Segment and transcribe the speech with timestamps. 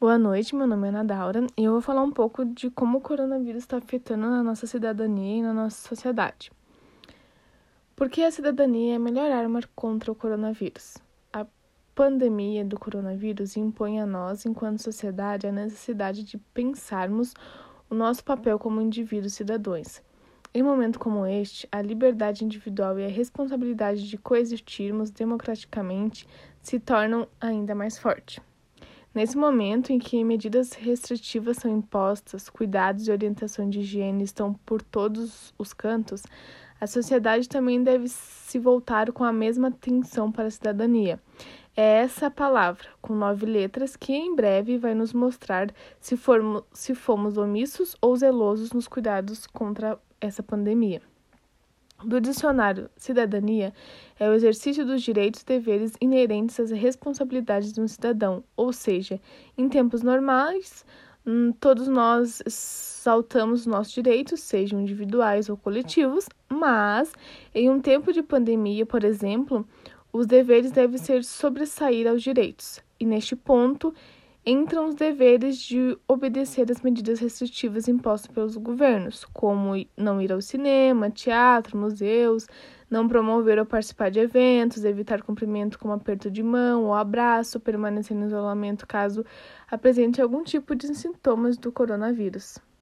[0.00, 2.98] Boa noite, meu nome é Ana Daura e eu vou falar um pouco de como
[2.98, 6.52] o coronavírus está afetando a nossa cidadania e na nossa sociedade.
[7.96, 10.98] Por que a cidadania é a melhor arma contra o coronavírus?
[11.32, 11.44] A
[11.96, 17.34] pandemia do coronavírus impõe a nós, enquanto sociedade, a necessidade de pensarmos
[17.90, 20.00] o nosso papel como indivíduos cidadãos.
[20.54, 26.24] Em momento como este, a liberdade individual e a responsabilidade de coexistirmos democraticamente
[26.62, 28.40] se tornam ainda mais fortes.
[29.14, 34.82] Nesse momento em que medidas restritivas são impostas, cuidados e orientação de higiene estão por
[34.82, 36.22] todos os cantos,
[36.80, 41.20] a sociedade também deve se voltar com a mesma atenção para a cidadania.
[41.76, 46.94] É essa palavra, com nove letras, que em breve vai nos mostrar se, formos, se
[46.94, 51.02] fomos omissos ou zelosos nos cuidados contra essa pandemia
[52.08, 53.72] do dicionário cidadania
[54.18, 59.20] é o exercício dos direitos e deveres inerentes às responsabilidades de um cidadão, ou seja,
[59.56, 60.86] em tempos normais,
[61.26, 67.12] hum, todos nós saltamos nossos direitos, sejam individuais ou coletivos, mas
[67.54, 69.68] em um tempo de pandemia, por exemplo,
[70.10, 72.80] os deveres devem ser sobressair aos direitos.
[72.98, 73.94] E neste ponto,
[74.50, 80.40] entram os deveres de obedecer às medidas restritivas impostas pelos governos, como não ir ao
[80.40, 82.46] cinema, teatro, museus,
[82.90, 88.16] não promover ou participar de eventos, evitar cumprimento com aperto de mão ou abraço, permanecer
[88.16, 89.22] no isolamento caso
[89.70, 92.58] apresente algum tipo de sintomas do coronavírus.